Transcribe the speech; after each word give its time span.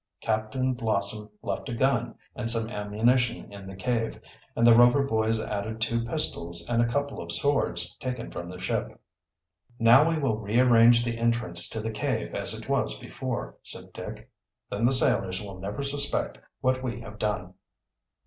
Captain 0.21 0.73
Blossom 0.73 1.29
left 1.43 1.69
a 1.69 1.75
gun 1.75 2.15
and 2.35 2.49
some 2.49 2.67
ammunition 2.71 3.53
in 3.53 3.67
the 3.67 3.75
cave, 3.75 4.19
and 4.55 4.65
the 4.65 4.75
Rover 4.75 5.03
boys 5.03 5.39
added 5.39 5.79
two 5.79 6.03
pistols 6.05 6.67
and 6.67 6.81
a 6.81 6.87
couple 6.87 7.21
of 7.21 7.31
swords 7.31 7.95
taken 7.97 8.31
from 8.31 8.49
the 8.49 8.57
ship. 8.57 8.99
"Now 9.77 10.09
we 10.09 10.17
will 10.17 10.37
re 10.39 10.59
arrange 10.59 11.05
the 11.05 11.19
entrance 11.19 11.69
to 11.69 11.81
the 11.81 11.91
cave 11.91 12.33
as 12.33 12.51
it 12.59 12.67
was 12.67 12.99
before," 12.99 13.57
said 13.61 13.93
Dick. 13.93 14.27
"Then 14.71 14.85
the 14.85 14.91
sailors 14.91 15.39
will 15.39 15.59
never 15.59 15.83
suspect 15.83 16.39
what 16.61 16.81
we 16.81 16.99
have 17.01 17.19
done." 17.19 17.53